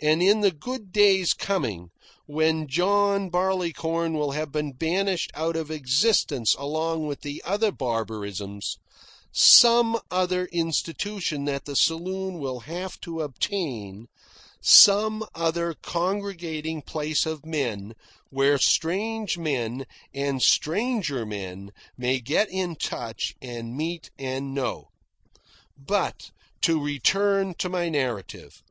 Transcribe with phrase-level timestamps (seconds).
[0.00, 1.90] And in the good days coming,
[2.26, 8.76] when John Barleycorn will have been banished out of existence along with the other barbarisms,
[9.32, 14.06] some other institution than the saloon will have to obtain,
[14.62, 17.94] some other congregating place of men
[18.28, 24.90] where strange men and stranger men may get in touch, and meet, and know.
[25.76, 26.30] But
[26.60, 28.62] to return to my narrative.